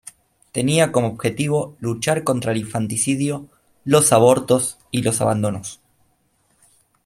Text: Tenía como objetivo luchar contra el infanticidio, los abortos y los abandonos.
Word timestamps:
Tenía 0.51 0.91
como 0.91 1.09
objetivo 1.09 1.75
luchar 1.79 2.23
contra 2.23 2.53
el 2.53 2.57
infanticidio, 2.57 3.45
los 3.85 4.11
abortos 4.11 4.79
y 4.89 5.03
los 5.03 5.21
abandonos. 5.21 5.79